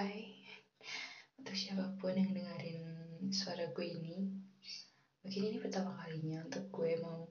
Hai, 0.00 0.32
untuk 1.36 1.52
siapa 1.52 1.92
pun 2.00 2.16
yang 2.16 2.32
dengerin 2.32 2.80
suara 3.36 3.68
gue 3.68 3.84
ini, 3.84 4.32
mungkin 5.20 5.52
ini 5.52 5.60
pertama 5.60 5.92
kalinya 5.92 6.40
untuk 6.40 6.72
gue 6.72 6.96
mau 7.04 7.28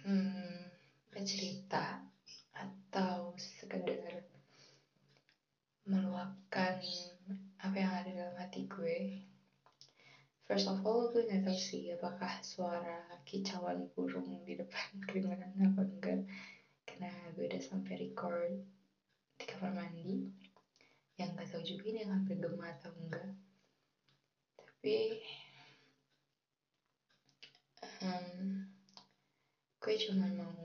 hmm, 0.00 0.64
bercerita 1.12 2.00
atau 2.56 3.36
sekedar 3.36 4.24
meluapkan 5.84 6.80
apa 7.60 7.76
yang 7.76 7.92
ada 7.92 8.10
dalam 8.16 8.36
hati 8.40 8.64
gue. 8.64 9.20
First 10.48 10.72
of 10.72 10.80
all, 10.88 11.12
gue 11.12 11.20
nggak 11.20 11.44
tahu 11.44 11.58
sih 11.60 11.92
apakah 11.92 12.32
suara 12.40 13.12
kicauan 13.28 13.84
burung 13.92 14.40
di 14.48 14.56
depan 14.56 14.88
kedengeran 15.12 15.52
apa 15.52 15.84
enggak, 15.84 16.24
karena 16.88 17.12
gue 17.36 17.44
udah 17.44 17.60
sampai 17.60 17.92
record 18.08 18.56
di 19.36 19.44
kamar 19.44 19.76
mandi 19.76 20.45
yang 21.16 21.32
gak 21.32 21.48
tahu 21.48 21.64
juga 21.64 21.84
ini 21.88 22.04
akan 22.04 22.20
bergema 22.28 22.76
atau 22.76 22.92
enggak. 22.92 23.32
Tapi 24.60 24.96
um, 28.04 28.28
gue 29.80 29.94
cuma 30.04 30.28
mau 30.36 30.60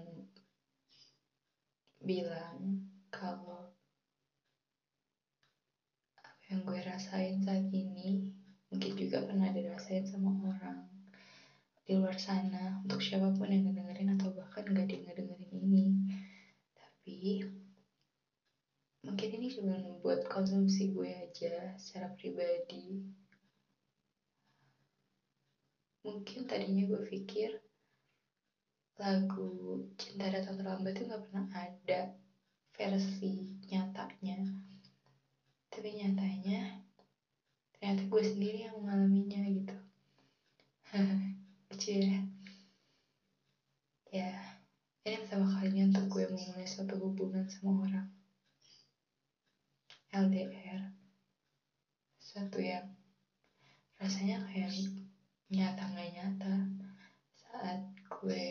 bilang 2.03 2.83
kalau 3.07 3.71
apa 6.19 6.41
yang 6.51 6.67
gue 6.67 6.79
rasain 6.83 7.39
saat 7.39 7.71
ini 7.71 8.27
mungkin 8.67 8.91
juga 8.99 9.23
pernah 9.23 9.47
dirasain 9.51 10.03
sama 10.03 10.35
orang 10.51 10.83
di 11.87 11.95
luar 11.95 12.15
sana 12.19 12.79
untuk 12.83 12.99
siapa 12.99 13.31
pun 13.35 13.51
yang 13.51 13.67
ngedengerin 13.67 14.15
atau 14.19 14.35
bahkan 14.35 14.67
gak 14.67 14.87
dia 14.87 14.99
ngedengerin 14.99 15.51
ini. 15.55 15.85
Tapi 16.75 17.43
mungkin 19.01 19.29
ini 19.33 19.47
cuma 19.49 19.81
buat 20.05 20.21
konsumsi 20.29 20.93
gue 20.93 21.09
aja 21.09 21.73
secara 21.81 22.13
pribadi. 22.13 23.01
Mungkin 26.05 26.45
tadinya 26.45 26.85
gue 26.85 27.01
pikir 27.09 27.49
lagu 29.01 29.81
cinta 29.97 30.29
datang 30.29 30.61
terlambat 30.61 30.93
itu 30.93 31.09
nggak 31.09 31.23
pernah 31.25 31.45
ada 31.49 32.13
versi 32.77 33.57
nyatanya. 33.73 34.37
Tapi 35.73 35.87
nyatanya 35.97 36.85
ternyata 37.73 38.01
gue 38.05 38.23
sendiri 38.25 38.69
yang 38.69 38.77
mengalaminya 38.85 39.41
gitu. 39.49 39.75
Lucu 41.73 41.89
ya. 41.97 42.21
Ya 44.13 44.29
ini 45.01 45.17
pertama 45.25 45.49
kalinya 45.57 45.89
untuk 45.89 46.05
gue 46.05 46.29
memulai 46.29 46.69
suatu 46.69 46.93
hubungan 47.01 47.49
sama 47.49 47.81
orang 47.81 48.20
LDR 50.11 50.91
suatu 52.19 52.59
yang 52.59 52.83
rasanya 53.95 54.43
kayak 54.43 54.75
nyata 55.47 55.83
nggak 55.87 56.11
nyata. 56.11 56.55
Saat 57.39 57.79
gue 58.11 58.47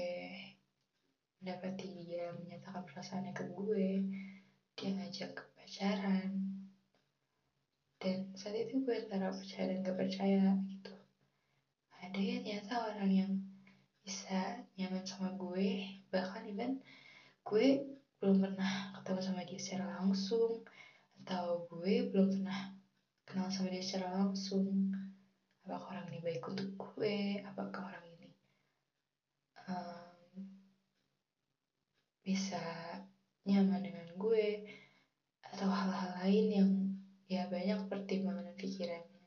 mendapati 1.40 1.88
dia 2.08 2.32
menyatakan 2.32 2.84
perasaannya 2.88 3.36
ke 3.36 3.44
gue 3.52 4.08
dia 4.72 4.88
ngajak 4.88 5.36
ke 5.36 5.44
pacaran. 5.52 6.32
Dan 8.00 8.32
saat 8.32 8.56
itu 8.56 8.80
gue 8.80 8.96
antara 8.96 9.28
percaya 9.28 9.68
dan 9.68 9.84
gak 9.84 10.00
percaya 10.00 10.56
gitu. 10.64 10.96
Ada 12.00 12.20
ya 12.24 12.36
ternyata 12.40 12.74
orang 12.88 13.10
yang 13.12 13.32
bisa 14.00 14.64
nyaman 14.80 15.04
sama 15.04 15.36
gue 15.36 16.00
bahkan 16.08 16.40
even 16.48 16.80
gue 17.44 17.84
belum 18.16 18.40
pernah 18.40 18.96
ketemu 18.96 19.20
sama 19.20 19.44
dia 19.44 19.60
secara 19.60 20.00
langsung 20.00 20.64
atau 21.20 21.68
gue 21.68 22.08
belum 22.08 22.32
pernah 22.32 22.80
kenal 23.30 23.46
sama 23.46 23.70
dia 23.70 23.84
secara 23.84 24.10
langsung. 24.10 24.90
Apakah 25.62 25.94
orang 25.94 26.10
ini 26.10 26.18
baik 26.18 26.42
untuk 26.50 26.74
gue? 26.74 27.38
Apakah 27.46 27.94
orang 27.94 28.04
ini 28.18 28.28
um, 29.70 30.34
bisa 32.26 32.58
nyaman 33.46 33.86
dengan 33.86 34.08
gue? 34.18 34.66
Atau 35.46 35.70
hal-hal 35.70 36.26
lain 36.26 36.46
yang 36.50 36.70
ya 37.30 37.46
banyak 37.46 37.86
pertimbangan 37.86 38.50
pikirannya. 38.58 39.22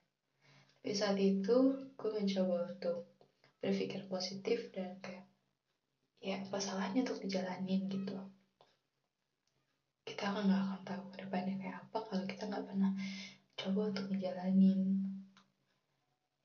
Tapi 0.84 0.92
saat 0.92 1.16
itu 1.16 1.88
gue 1.96 2.10
mencoba 2.12 2.76
untuk 2.76 3.08
berpikir 3.64 4.04
positif 4.12 4.68
dan 4.76 5.00
kayak 5.00 5.24
ya 6.20 6.44
apa 6.44 6.60
salahnya 6.60 7.08
untuk 7.08 7.24
dijalanin 7.24 7.88
gitu. 7.88 8.20
Kita 10.04 10.36
kan 10.36 10.44
nggak 10.44 10.60
akan 10.60 10.82
tahu 10.84 11.04
ke 11.16 11.18
depannya 11.24 11.56
kayak 11.56 11.78
apa 11.88 11.98
kalau 12.04 12.24
kita 12.28 12.44
nggak 12.52 12.66
pernah 12.68 12.92
coba 13.54 13.96
untuk 13.96 14.06
ngejalanin 14.12 14.80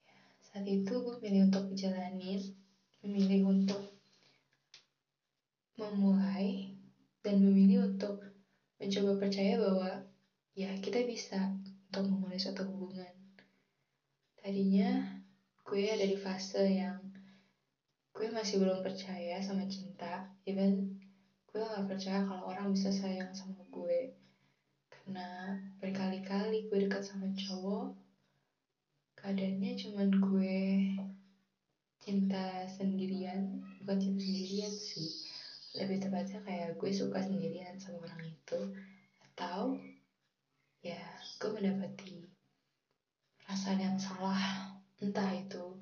ya, 0.07 0.23
saat 0.45 0.67
itu 0.69 0.93
gue 0.93 1.17
milih 1.25 1.51
untuk 1.51 1.65
ngejalanin 1.73 2.41
memilih 3.03 3.41
untuk 3.49 3.83
memulai 5.75 6.79
dan 7.25 7.43
memilih 7.43 7.91
untuk 7.91 8.23
mencoba 8.79 9.19
percaya 9.19 9.59
bahwa 9.59 9.91
ya 10.55 10.71
kita 10.79 11.03
bisa 11.03 11.59
untuk 11.91 12.05
memulai 12.07 12.39
suatu 12.39 12.63
hubungan 12.67 13.15
tadinya 14.49 15.21
gue 15.61 15.93
ada 15.93 16.09
di 16.09 16.17
fase 16.17 16.65
yang 16.81 17.05
gue 18.17 18.33
masih 18.33 18.57
belum 18.57 18.81
percaya 18.81 19.45
sama 19.45 19.69
cinta. 19.69 20.25
Even 20.49 20.97
gue 21.53 21.61
gak 21.61 21.85
percaya 21.85 22.25
kalau 22.25 22.49
orang 22.49 22.73
bisa 22.73 22.89
sayang 22.89 23.29
sama 23.37 23.61
gue. 23.69 24.09
Karena 24.89 25.53
berkali-kali 25.85 26.65
gue 26.73 26.89
dekat 26.89 27.05
sama 27.05 27.29
cowok 27.37 27.93
keadaannya 29.21 29.77
cuman 29.85 30.09
gue 30.17 30.57
cinta 32.01 32.65
sendirian. 32.73 33.61
Bukan 33.85 34.01
cinta 34.01 34.25
sendirian 34.25 34.73
sih. 34.73 35.13
Lebih 35.77 36.09
tepatnya 36.09 36.41
kayak 36.41 36.81
gue 36.81 36.89
suka 36.89 37.21
sendirian 37.21 37.77
sama 37.77 38.01
orang 38.09 38.33
itu. 38.33 38.73
Atau 39.29 39.77
ya 40.81 41.05
gue 41.37 41.51
mendapati 41.53 42.08
perasaan 43.69 43.85
yang 43.85 44.01
salah 44.01 44.73
entah 44.97 45.29
itu 45.37 45.77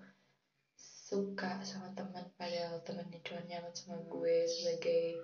suka 0.75 1.63
sama 1.63 1.87
teman 1.95 2.27
padahal 2.35 2.83
temannya 2.83 3.23
cuma 3.23 3.39
nyaman 3.47 3.71
sama 3.79 4.03
gue 4.11 4.43
sebagai 4.43 5.15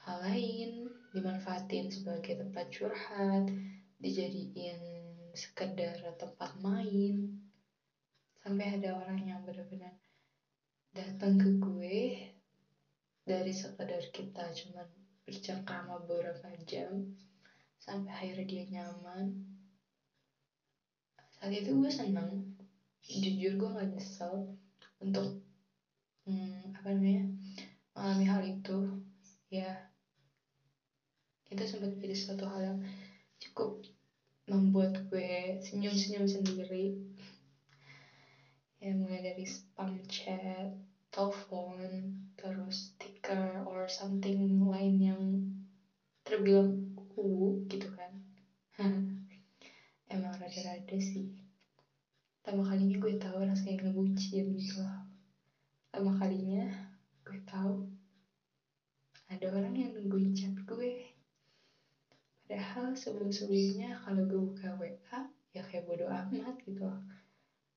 hal 0.00 0.24
lain 0.24 0.88
dimanfaatin 1.12 1.92
sebagai 1.92 2.40
tempat 2.40 2.64
curhat 2.72 3.52
dijadiin 4.00 4.80
sekedar 5.36 6.00
tempat 6.16 6.56
main. 6.64 7.28
Sampai 8.40 8.80
ada 8.80 8.96
orang 8.96 9.20
yang 9.20 9.44
benar-benar 9.44 9.92
datang 10.96 11.36
ke 11.36 11.60
gue 11.60 12.00
dari 13.20 13.52
sekedar 13.52 14.00
kita 14.08 14.48
cuman 14.64 14.88
bercengkrama 15.28 16.08
beberapa 16.08 16.56
jam 16.64 17.04
sampai 17.76 18.08
akhirnya 18.16 18.48
dia 18.48 18.64
nyaman 18.80 19.59
saat 21.40 21.56
itu 21.56 21.72
gue 21.72 21.88
seneng. 21.88 22.44
Jujur 23.00 23.56
gue 23.56 23.68
gak 23.72 23.88
nyesel 23.88 24.44
untuk 25.00 25.32
hmm, 26.28 26.76
apa 26.76 26.92
namanya 26.92 27.24
mengalami 27.96 28.24
hal 28.28 28.42
itu. 28.44 28.76
Ya 29.48 29.72
itu 31.48 31.64
sempat 31.64 31.96
jadi 31.96 32.12
suatu 32.12 32.44
hal 32.44 32.60
yang 32.60 32.78
cukup 33.40 33.80
membuat 34.44 35.00
gue 35.08 35.56
senyum-senyum 35.64 36.28
sendiri. 36.28 36.92
Ya 38.84 38.92
mulai 38.92 39.24
dari 39.24 39.48
spam 39.48 39.96
chat 40.12 40.76
telepon 41.08 42.20
terus 42.36 42.92
stiker 42.92 43.64
or 43.64 43.88
something 43.88 44.60
lain 44.68 44.94
yang 45.00 45.22
terbilang 46.20 46.76
uh 47.16 47.50
gitu 47.66 47.88
kan 47.90 48.12
emang 50.10 50.34
rada-rada 50.34 50.98
sih. 50.98 51.30
Pertama 52.42 52.66
kalinya 52.66 52.98
gue 52.98 53.14
tahu 53.14 53.38
rasanya 53.46 53.86
ngebucin 53.86 54.58
gitu 54.58 54.82
loh. 54.82 55.06
Pertama 55.86 56.18
kalinya 56.18 56.66
gue 57.22 57.38
tahu 57.46 57.86
ada 59.30 59.46
orang 59.54 59.74
yang 59.78 59.94
nungguin 59.94 60.34
chat 60.34 60.50
gue. 60.66 61.06
Padahal 62.42 62.98
sebelum-sebelumnya 62.98 64.02
kalau 64.02 64.26
gue 64.26 64.40
buka 64.42 64.74
WA 64.82 65.18
ya 65.54 65.62
kayak 65.62 65.86
bodo 65.86 66.10
amat 66.10 66.58
gitu. 66.66 66.90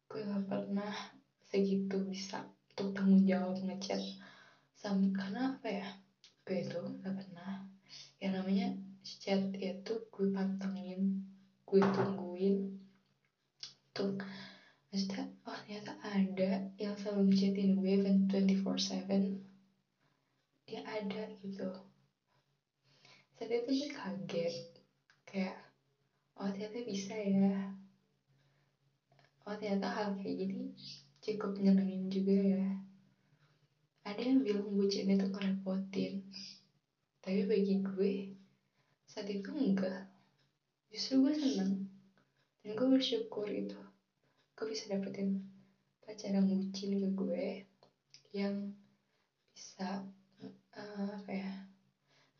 Gue 0.09 0.25
gak 0.25 0.49
pernah 0.49 0.89
segitu 1.45 2.01
bisa 2.01 2.41
untuk 2.73 2.97
tanggung 2.97 3.21
jawab 3.29 3.61
ngechat. 3.61 4.01
Sama 4.73 5.13
karena 5.13 5.53
apa 5.53 5.67
ya? 5.69 5.87
Gue 6.41 6.65
itu 6.65 6.81
gak 7.05 7.13
pernah. 7.13 7.61
Yang 8.17 8.31
namanya 8.33 8.67
chat 9.21 9.53
itu 9.61 9.93
gue 10.09 10.27
pantengin 10.33 11.21
gue 11.73 11.81
tungguin 11.89 12.69
untuk 13.89 14.21
maksudnya 14.93 15.25
oh 15.49 15.57
ternyata 15.65 15.97
ada 16.05 16.69
yang 16.77 16.93
selalu 17.01 17.33
ngechatin 17.33 17.81
gue 17.81 17.89
even 17.97 18.29
24/7 18.29 19.41
dia 20.69 20.85
ada 20.85 21.33
gitu. 21.41 21.65
Saat 23.33 23.49
itu 23.49 23.69
gue 23.73 23.89
kaget. 23.89 24.55
Kayak 25.25 25.57
oh 26.37 26.45
ternyata 26.53 26.77
bisa 26.85 27.17
ya. 27.17 27.73
Oh 29.49 29.57
ternyata 29.57 29.89
hal 29.89 30.13
kayak 30.21 30.45
gini 30.45 30.77
cukup 31.25 31.57
nyenengin 31.57 32.07
juga 32.13 32.37
ya. 32.37 32.65
Ada 34.05 34.21
yang 34.21 34.45
bilang 34.45 34.77
bucin 34.77 35.09
itu 35.09 35.25
ngerepotin. 35.25 36.21
Tapi 37.17 37.49
bagi 37.49 37.81
gue 37.81 38.13
saat 39.09 39.25
itu 39.25 39.49
enggak 39.49 40.05
justru 40.93 41.25
gue 41.25 41.33
seneng 41.33 41.89
dan 42.61 42.69
gue 42.77 42.87
bersyukur 42.87 43.49
itu 43.49 43.75
gue 44.53 44.65
bisa 44.69 44.87
dapetin 44.93 45.41
pacar 46.05 46.29
yang 46.29 46.45
bucin 46.45 47.01
ke 47.01 47.09
gue 47.17 47.45
yang 48.31 48.77
bisa 49.57 50.05
uh, 50.77 51.09
apa 51.17 51.31
ya 51.33 51.51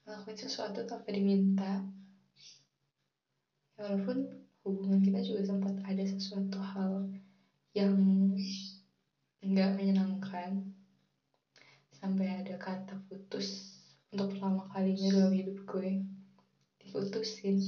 ngelakuin 0.06 0.38
sesuatu 0.38 0.86
tanpa 0.86 1.10
diminta 1.10 1.82
walaupun 3.74 4.44
hubungan 4.64 5.04
kita 5.04 5.20
juga 5.20 5.42
sempat 5.44 5.76
ada 5.84 6.04
sesuatu 6.08 6.60
hal. 6.60 7.12
Yang 7.76 7.98
nggak 9.44 9.76
menyenangkan 9.76 10.72
sampai 11.92 12.40
ada 12.40 12.56
kata 12.56 12.96
putus 13.10 13.76
untuk 14.14 14.32
pertama 14.32 14.70
kalinya 14.72 15.10
dalam 15.10 15.34
hidup 15.36 15.58
gue 15.68 16.00
diputusin 16.80 17.60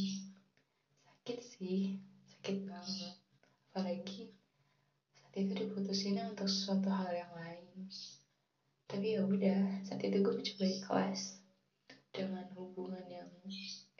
sih 1.55 1.95
sakit 2.35 2.67
banget. 2.67 3.15
Apalagi 3.71 4.27
saat 5.15 5.33
itu 5.39 5.51
diputusinnya 5.55 6.27
untuk 6.27 6.51
sesuatu 6.51 6.91
hal 6.91 7.15
yang 7.15 7.31
lain. 7.31 7.87
Tapi 8.85 9.15
ya 9.15 9.23
udah 9.23 9.81
saat 9.87 10.03
itu 10.03 10.19
gue 10.19 10.33
mencoba 10.35 10.65
ikhlas 10.67 11.39
dengan 12.11 12.45
hubungan 12.55 13.03
yang 13.07 13.29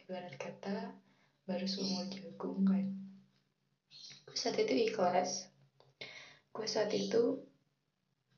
ibarat 0.03 0.35
kata 0.35 0.93
baru 1.47 1.65
seumur 1.65 2.05
jagung 2.11 2.67
kan. 2.67 2.85
Gue 4.27 4.37
saat 4.37 4.59
itu 4.59 4.75
ikhlas. 4.91 5.47
Gue 6.51 6.67
saat 6.67 6.91
itu 6.91 7.39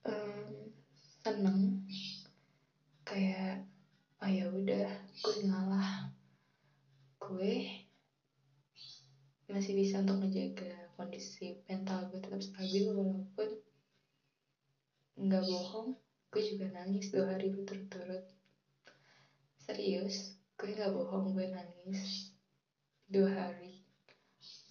um, 0.06 0.70
seneng. 1.25 1.84
Kayak 3.02 3.66
oh 4.22 4.30
ya 4.30 4.46
udah 4.46 4.88
gue 5.25 5.38
ngalah. 5.46 6.13
Gue 7.18 7.87
masih 9.48 9.80
bisa 9.80 10.04
untuk 10.04 10.20
menjaga 10.20 10.92
kondisi 11.00 11.64
mental 11.72 12.12
gue 12.12 12.20
tetap 12.20 12.44
stabil 12.44 12.92
walaupun 12.92 13.50
nggak 15.16 15.44
bohong 15.48 15.96
gue 16.36 16.42
juga 16.44 16.68
nangis 16.76 17.08
dua 17.16 17.32
hari 17.32 17.56
berturut-turut. 17.56 18.28
Serius 19.64 20.36
gue 20.60 20.76
nggak 20.76 20.92
bohong 20.92 21.32
gue 21.32 21.48
nangis 21.48 22.36
dua 23.08 23.32
hari. 23.32 23.88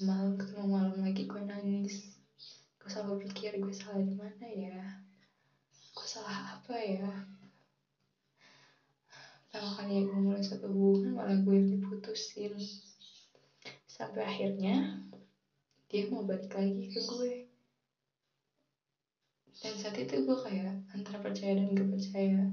Malam 0.05 0.37
ketemu 0.37 0.65
malam 0.69 0.97
lagi 1.01 1.25
gue 1.25 1.41
nangis. 1.41 2.21
Gue 2.77 2.93
selalu 2.93 3.25
pikir 3.27 3.57
gue 3.57 3.73
salah 3.73 4.05
di 4.05 4.13
mana 4.13 4.45
ya? 4.45 5.01
Gue 5.97 6.05
salah 6.05 6.61
apa 6.61 6.77
ya? 6.77 7.11
Pertama 9.49 9.73
kali 9.73 10.05
gue 10.05 10.21
mulai 10.21 10.45
satu 10.45 10.69
hubungan 10.69 11.17
malah 11.17 11.41
gue 11.41 11.65
diputusin 11.65 12.61
sampai 13.97 14.29
akhirnya 14.29 15.01
dia 15.89 16.05
mau 16.13 16.21
balik 16.21 16.53
lagi 16.53 16.93
ke 16.93 17.01
gue. 17.09 17.49
Dan 19.57 19.73
saat 19.81 19.97
itu 19.97 20.21
gue 20.21 20.37
kayak 20.37 20.77
antara 20.93 21.17
percaya 21.17 21.57
dan 21.57 21.73
gak 21.73 21.89
percaya. 21.89 22.45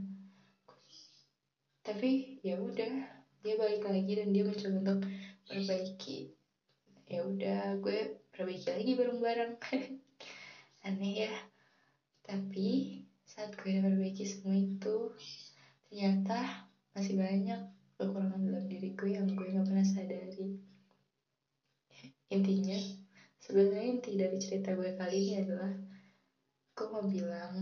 Tapi 1.83 2.39
ya 2.39 2.55
udah 2.55 2.95
dia 3.43 3.53
balik 3.59 3.83
lagi 3.83 4.11
dan 4.15 4.31
dia 4.31 4.47
mencoba 4.47 4.79
untuk 4.79 4.99
perbaiki. 5.43 6.31
Ya 7.11 7.27
udah 7.27 7.75
gue 7.83 8.15
perbaiki 8.31 8.71
lagi 8.71 8.91
bareng-bareng. 8.95 9.51
Aneh 10.87 11.27
ya. 11.27 11.33
Tapi 12.23 13.03
saat 13.27 13.51
gue 13.59 13.83
perbaiki 13.83 14.23
semua 14.23 14.55
itu 14.55 15.11
ternyata 15.91 16.71
masih 16.95 17.19
banyak 17.19 17.59
kekurangan 17.99 18.47
dalam 18.47 18.63
diri 18.71 18.95
gue 18.95 19.11
yang 19.11 19.27
gue 19.27 19.43
nggak 19.43 19.67
pernah 19.67 19.83
sadari 19.83 20.22
intinya 22.33 22.79
sebenarnya 23.37 23.85
inti 23.93 24.11
dari 24.17 24.37
cerita 24.41 24.73
gue 24.73 24.97
kali 24.97 25.15
ini 25.21 25.33
adalah 25.45 25.73
gue 26.73 26.87
mau 26.89 27.05
bilang 27.05 27.53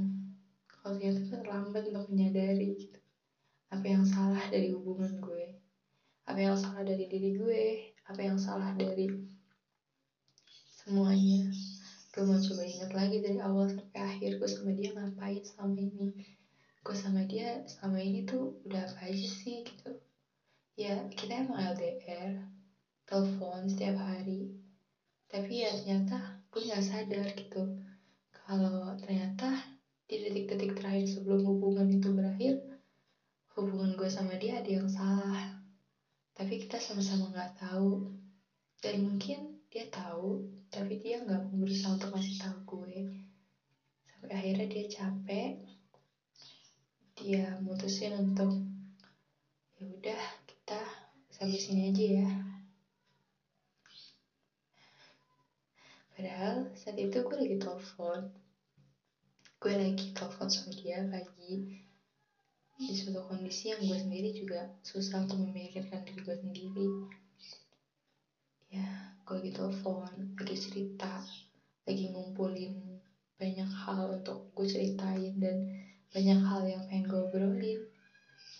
kalau 0.66 0.96
ternyata 0.96 1.22
terlambat 1.28 1.84
untuk 1.92 2.08
menyadari 2.08 2.80
gitu 2.80 3.00
apa 3.72 3.86
yang 3.86 4.04
salah 4.08 4.44
dari 4.48 4.72
hubungan 4.72 5.20
gue 5.20 5.60
apa 6.24 6.40
yang 6.40 6.56
salah 6.56 6.82
dari 6.88 7.06
diri 7.12 7.30
gue 7.36 7.64
apa 8.08 8.22
yang 8.24 8.40
salah 8.40 8.72
dari 8.76 9.08
semuanya. 10.82 11.46
Gue 12.12 12.24
mau 12.28 12.36
coba 12.36 12.64
ingat 12.66 12.92
lagi 12.92 13.18
dari 13.22 13.40
awal 13.40 13.70
sampai 13.70 14.02
akhir 14.02 14.42
gue 14.42 14.50
sama 14.50 14.72
dia 14.74 14.90
ngapain 14.92 15.44
selama 15.46 15.78
ini 15.78 16.08
gue 16.82 16.96
sama 16.98 17.22
dia 17.30 17.62
selama 17.70 18.02
ini 18.02 18.26
tuh 18.26 18.58
udah 18.66 18.82
apa 18.90 19.08
aja 19.08 19.28
sih 19.30 19.62
gitu. 19.62 19.96
Ya 20.76 21.06
kita 21.14 21.46
emang 21.46 21.62
LDR 21.78 22.50
telepon 23.06 23.70
setiap 23.70 24.02
hari 24.02 24.61
tapi 25.32 25.64
ya 25.64 25.72
ternyata 25.72 26.44
gue 26.52 26.62
nggak 26.68 26.84
sadar 26.84 27.28
gitu. 27.40 27.64
Kalau 28.36 28.92
ternyata 29.00 29.56
di 30.04 30.20
detik-detik 30.20 30.76
terakhir 30.76 31.08
sebelum 31.08 31.48
hubungan 31.48 31.88
itu 31.88 32.12
berakhir 32.12 32.60
hubungan 33.56 33.96
gue 33.96 34.10
sama 34.12 34.36
dia 34.36 34.60
ada 34.60 34.68
yang 34.68 34.92
salah. 34.92 35.64
Tapi 36.36 36.68
kita 36.68 36.78
sama-sama 36.84 37.32
nggak 37.32 37.64
tahu. 37.64 38.12
Dan 38.84 39.08
mungkin 39.08 39.62
dia 39.72 39.88
tahu 39.88 40.44
tapi 40.68 41.00
dia 41.00 41.24
nggak 41.24 41.48
berusaha 41.56 41.96
untuk 41.96 42.12
ngasih 42.12 42.44
tahu 42.44 42.58
gue 42.68 43.08
sampai 44.04 44.32
akhirnya 44.36 44.68
dia 44.68 44.86
capek 44.92 45.52
dia 47.16 47.56
mutusin 47.64 48.20
untuk 48.20 48.52
ya 49.80 49.88
udah 49.88 50.24
kita 50.44 50.82
sampai 51.32 51.56
sini 51.56 51.88
aja 51.88 52.06
ya 52.20 52.30
padahal 56.20 56.56
saat 56.76 57.00
itu 57.00 57.20
lagi 57.82 57.98
telepon 57.98 58.22
gue 59.58 59.74
lagi 59.74 60.08
telepon 60.14 60.46
sama 60.54 60.70
dia 60.70 61.02
pagi 61.02 61.82
di 62.78 62.94
suatu 62.94 63.26
kondisi 63.26 63.74
yang 63.74 63.82
gue 63.82 63.98
sendiri 63.98 64.38
juga 64.38 64.70
susah 64.86 65.26
untuk 65.26 65.50
memikirkan 65.50 66.06
diri 66.06 66.22
gue 66.22 66.38
sendiri. 66.38 66.90
Ya 68.70 68.86
gue 69.26 69.34
lagi 69.34 69.50
telepon 69.58 70.14
lagi 70.38 70.58
cerita 70.62 71.26
lagi 71.90 72.14
ngumpulin 72.14 73.02
banyak 73.42 73.70
hal 73.74 74.22
untuk 74.22 74.54
gue 74.54 74.70
ceritain 74.70 75.42
dan 75.42 75.66
banyak 76.14 76.38
hal 76.38 76.62
yang 76.70 76.86
pengen 76.86 77.10
gue 77.10 77.22
obrolin. 77.34 77.82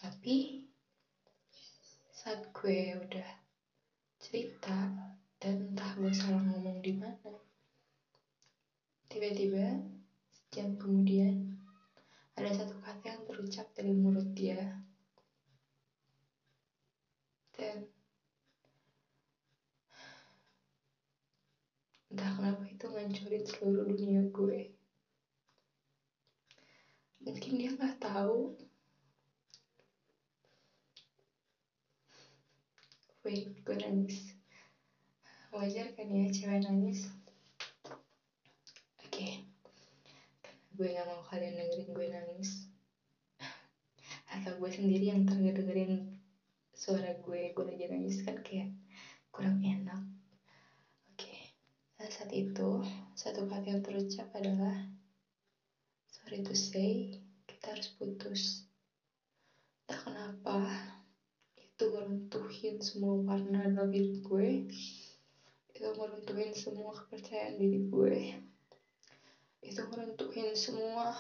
Tapi 0.02 0.66
saat 2.10 2.50
gue 2.50 2.98
udah 2.98 3.30
cerita 4.18 4.90
dan 5.38 5.56
entah 5.70 5.94
gue 5.94 6.10
salah 6.10 6.42
ngomong 6.42 6.82
di 6.82 6.98
mana 6.98 7.41
Tiba-tiba, 9.12 9.76
sejam 10.32 10.80
kemudian, 10.80 11.60
ada 12.32 12.48
satu 12.56 12.80
kata 12.80 13.12
yang 13.12 13.28
terucap 13.28 13.68
dari 13.76 13.92
mulut 13.92 14.24
dia. 14.32 14.80
Dan 17.52 17.92
entah 22.08 22.32
kenapa 22.40 22.64
itu 22.72 22.88
ngancurin 22.88 23.44
seluruh 23.44 23.84
dunia 23.84 24.24
gue. 24.32 24.72
Mungkin 27.28 27.60
dia 27.60 27.76
nggak 27.76 28.00
tahu. 28.00 28.56
Wait, 33.28 33.60
gue 33.60 33.76
nangis. 33.76 34.40
Wajar 35.52 35.92
kan 36.00 36.08
ya 36.08 36.32
cewek 36.32 36.64
nangis? 36.64 37.12
Gue 40.82 40.98
gak 40.98 41.06
mau 41.06 41.22
kalian 41.30 41.62
dengerin 41.62 41.94
gue 41.94 42.08
nangis. 42.10 42.66
Atau 44.34 44.58
gue 44.58 44.72
sendiri 44.74 45.14
yang 45.14 45.30
dengerin 45.30 46.18
suara 46.74 47.14
gue 47.22 47.54
gue 47.54 47.66
lagi 47.70 47.86
nangis 47.86 48.26
kan 48.26 48.42
kayak 48.42 48.74
kurang 49.30 49.62
enak. 49.62 50.02
Oke 51.14 51.30
okay. 51.30 51.42
nah 52.02 52.10
saat 52.10 52.34
itu 52.34 52.82
satu 53.14 53.46
kata 53.46 53.78
yang 53.78 53.86
terucap 53.86 54.34
adalah 54.34 54.74
sorry 56.10 56.42
to 56.42 56.58
say 56.58 57.14
kita 57.46 57.78
harus 57.78 57.94
putus. 58.02 58.66
Tak 59.86 60.02
kenapa 60.02 60.66
itu 61.62 61.94
meruntuhin 61.94 62.82
semua 62.82 63.22
warna 63.22 63.70
dalam 63.70 63.94
hidup 63.94 64.26
gue. 64.26 64.66
Itu 65.78 65.94
meruntuhin 65.94 66.58
semua 66.58 66.98
kepercayaan 66.98 67.62
diri 67.62 67.86
gue 67.86 68.50
itu 69.62 69.82
ngeruntuhin 69.86 70.58
semua 70.58 71.14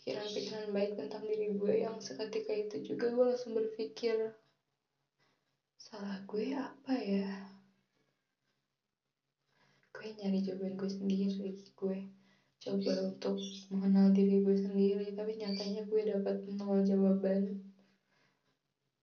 pikiran-pikiran 0.00 0.72
baik 0.72 0.96
tentang 0.96 1.28
diri 1.28 1.52
gue 1.52 1.84
yang 1.84 2.00
seketika 2.00 2.56
itu 2.56 2.80
juga 2.80 3.12
gue 3.12 3.26
langsung 3.36 3.52
berpikir 3.52 4.32
salah 5.76 6.16
gue 6.24 6.56
apa 6.56 6.94
ya? 6.96 7.28
Gue 9.92 10.16
nyari 10.16 10.40
jawaban 10.40 10.80
gue 10.80 10.88
sendiri 10.88 11.60
gue 11.76 11.98
coba 12.60 12.92
untuk 13.12 13.36
mengenal 13.68 14.08
diri 14.16 14.40
gue 14.40 14.56
sendiri 14.56 15.12
tapi 15.12 15.36
nyatanya 15.36 15.84
gue 15.84 16.00
dapat 16.04 16.36
nol 16.48 16.80
jawaban 16.80 17.60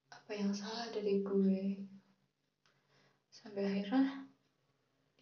apa 0.09 0.31
yang 0.33 0.51
salah 0.57 0.89
dari 0.89 1.21
gue. 1.21 1.85
Sampai 3.31 3.63
akhirnya 3.63 4.26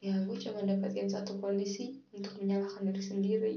ya 0.05 0.21
gue 0.21 0.37
cuma 0.37 0.61
dapetin 0.61 1.09
satu 1.09 1.41
kondisi 1.41 1.97
untuk 2.13 2.37
menyalahkan 2.37 2.85
diri 2.85 3.01
sendiri. 3.01 3.55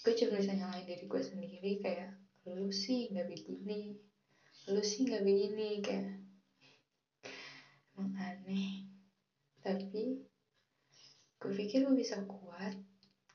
Gue 0.00 0.16
cuma 0.16 0.40
bisa 0.40 0.56
nyalahin 0.56 0.88
diri 0.88 1.04
gue 1.04 1.20
sendiri 1.20 1.76
kayak 1.84 2.08
lu 2.48 2.72
sih 2.72 3.12
nggak 3.12 3.28
begini 3.28 3.92
lu 4.72 4.80
sih 4.80 5.04
nggak 5.04 5.20
begini 5.20 5.84
kayak. 5.84 6.24
Emang 7.92 8.16
aneh. 8.16 8.88
Tapi 9.60 10.16
gue 11.36 11.52
pikir 11.52 11.84
gue 11.84 11.92
bisa 11.92 12.24
kuat 12.24 12.72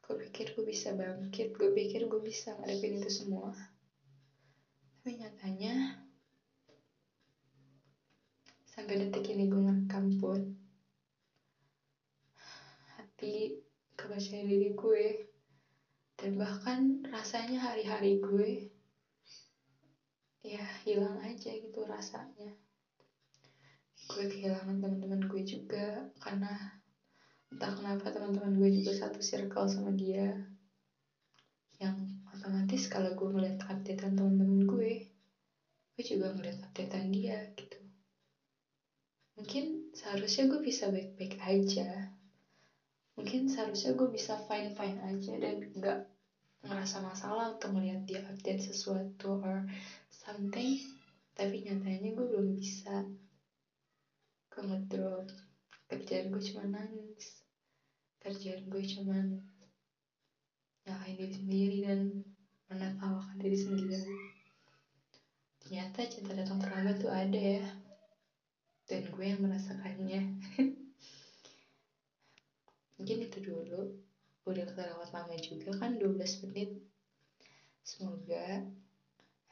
gue 0.06 0.16
pikir 0.26 0.58
gue 0.58 0.66
bisa 0.66 0.90
bangkit 0.94 1.54
gue 1.54 1.70
pikir 1.70 2.10
gue 2.10 2.22
bisa 2.26 2.58
ngadepin 2.58 2.98
itu 2.98 3.14
semua. 3.14 3.54
Tapi 5.06 5.22
nyatanya 5.22 6.02
sampai 8.74 9.06
detik 9.06 9.30
ini 9.30 9.46
gue 9.46 9.62
ngerekam 9.62 10.18
pun 10.18 10.65
hati 13.16 13.56
kepercayaan 13.96 14.44
diri 14.44 14.76
gue 14.76 15.24
dan 16.20 16.36
bahkan 16.36 17.00
rasanya 17.08 17.64
hari-hari 17.72 18.20
gue 18.20 18.68
ya 20.44 20.60
hilang 20.84 21.24
aja 21.24 21.56
gitu 21.56 21.88
rasanya. 21.88 22.52
Gue 24.12 24.28
kehilangan 24.28 24.84
teman-teman 24.84 25.24
gue 25.32 25.48
juga 25.48 26.04
karena 26.20 26.76
entah 27.56 27.72
kenapa 27.72 28.12
teman-teman 28.12 28.52
gue 28.52 28.84
juga 28.84 28.92
satu 28.92 29.24
circle 29.24 29.72
sama 29.72 29.96
dia. 29.96 30.36
Yang 31.80 32.20
otomatis 32.36 32.84
kalau 32.92 33.16
gue 33.16 33.32
ngeliat 33.32 33.64
updatean 33.64 34.20
teman-teman 34.20 34.68
gue 34.68 35.08
gue 35.96 36.04
juga 36.04 36.36
ngeliat 36.36 36.68
updatean 36.68 37.16
dia 37.16 37.48
gitu. 37.56 37.80
Mungkin 39.40 39.96
seharusnya 39.96 40.52
gue 40.52 40.60
bisa 40.60 40.92
baik-baik 40.92 41.40
aja 41.40 42.12
mungkin 43.16 43.48
seharusnya 43.48 43.96
gue 43.96 44.08
bisa 44.12 44.36
fine 44.36 44.76
fine 44.76 45.00
aja 45.00 45.34
dan 45.40 45.56
nggak 45.72 46.00
ngerasa 46.66 46.98
masalah 47.00 47.56
untuk 47.56 47.72
melihat 47.78 48.02
dia 48.04 48.20
update 48.28 48.68
sesuatu 48.72 49.40
or 49.40 49.64
something. 50.12 50.76
Tapi 51.36 51.64
nyatanya 51.64 52.16
gue 52.16 52.26
belum 52.26 52.56
bisa 52.56 53.04
gue 54.52 54.62
ngedrop. 54.64 55.28
Kerjaan 55.86 56.32
gue 56.32 56.42
cuma 56.52 56.64
nangis. 56.68 57.44
Kerjaan 58.20 58.66
gue 58.68 58.84
cuma 58.84 59.18
nyalahin 60.86 61.18
diri 61.18 61.34
sendiri 61.34 61.78
dan 61.86 62.00
menertawakan 62.72 63.36
diri 63.38 63.58
sendiri. 63.58 64.16
Ternyata 65.62 66.06
cinta 66.10 66.32
datang 66.34 66.58
terlambat 66.58 66.98
tuh 67.02 67.12
ada 67.14 67.42
ya. 67.42 67.66
Dan 68.86 69.02
gue 69.10 69.26
yang 69.26 69.42
merasakannya 69.42 70.22
mungkin 73.06 73.30
itu 73.30 73.38
dulu. 73.38 73.86
Udah 74.50 74.66
kelewat 74.74 75.14
lama 75.14 75.38
juga 75.38 75.78
kan 75.78 75.94
12 76.02 76.42
menit. 76.42 76.74
Semoga 77.86 78.66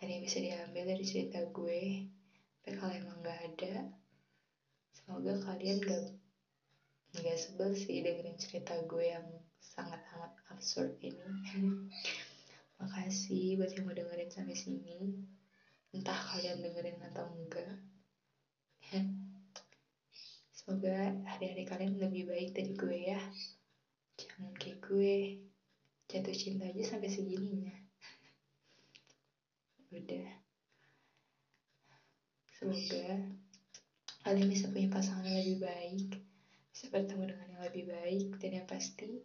ada 0.01 0.10
yang 0.10 0.25
bisa 0.25 0.41
diambil 0.41 0.89
dari 0.89 1.05
cerita 1.05 1.38
gue. 1.53 2.01
Tapi 2.65 2.74
kalau 2.74 2.98
emang 2.98 3.22
gak 3.22 3.53
ada 3.53 3.86
semoga 4.98 5.38
kalian 5.45 5.86
gak 5.86 6.01
nggak 7.13 7.38
sebel 7.38 7.77
sih 7.77 8.01
dengerin 8.01 8.41
cerita 8.41 8.74
gue 8.89 9.13
yang 9.13 9.29
sangat 9.62 10.01
amat 10.17 10.33
absurd 10.50 10.98
ini. 11.05 11.22
Makasih 12.81 13.62
buat 13.62 13.69
yang 13.69 13.86
mau 13.86 13.93
dengerin 13.93 14.33
sampai 14.33 14.57
sini. 14.57 15.13
Entah 15.93 16.17
kalian 16.33 16.57
dengerin 16.57 17.05
atau 17.05 17.29
enggak 17.29 17.77
Semoga 20.63 21.12
hari-hari 21.27 21.67
kalian 21.67 22.00
lebih 22.00 22.24
baik 22.32 22.55
dari 22.55 22.72
gue 22.72 22.98
ya. 23.12 23.20
Jangan 24.15 24.55
kayak 24.55 24.79
gue. 24.79 25.43
Jatuh 26.08 26.32
cinta 26.32 26.72
aja 26.72 26.79
sampai 26.88 27.12
segininya. 27.12 27.75
Udah. 29.91 30.24
Semoga 32.55 33.27
kalian 34.24 34.48
bisa 34.48 34.72
punya 34.72 34.88
pasangan 34.88 35.27
yang 35.27 35.43
lebih 35.43 35.67
baik. 35.67 36.10
Bisa 36.72 36.88
bertemu 36.96 37.36
dengan 37.36 37.48
yang 37.60 37.63
lebih 37.67 37.84
baik. 37.91 38.27
Dan 38.39 38.63
yang 38.63 38.67
pasti 38.72 39.20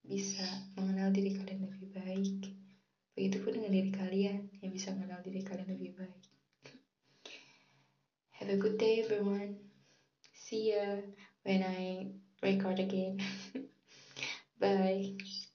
bisa 0.00 0.48
mengenal 0.80 1.12
diri 1.12 1.36
kalian 1.36 1.60
lebih 1.60 1.92
baik. 1.92 2.40
Begitupun 3.12 3.60
dengan 3.60 3.68
diri 3.68 3.92
kalian 3.92 4.48
yang 4.64 4.72
bisa 4.72 4.96
mengenal 4.96 5.20
diri 5.20 5.44
kalian 5.44 5.68
lebih 5.68 5.92
baik. 5.92 6.24
Have 8.40 8.48
a 8.48 8.56
good 8.56 8.80
day 8.80 9.04
everyone. 9.04 9.63
See 10.48 10.70
you 10.72 11.02
when 11.42 11.62
I 11.62 12.10
record 12.42 12.78
again. 12.78 13.18
Bye. 14.60 15.16